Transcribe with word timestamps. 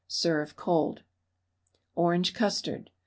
Serve 0.07 0.55
cold. 0.55 1.03
ORANGE 1.95 2.33
CUSTARD. 2.33 2.89